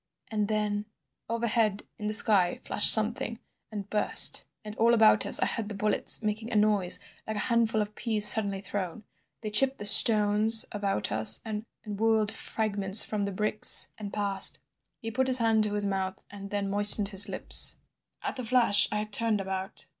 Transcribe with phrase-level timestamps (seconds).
[0.31, 0.87] "And then—
[1.29, 3.37] "Overhead in the sky flashed something
[3.71, 7.39] and burst, and all about us I heard the bullets making a noise like a
[7.51, 9.03] handful of peas suddenly thrown.
[9.41, 14.59] They chipped the stones about us, and whirled fragments from the bricks and passed...."
[15.03, 17.77] He put his hand to his mouth, and then moistened his lips.
[18.23, 19.85] "At the flash I had turned about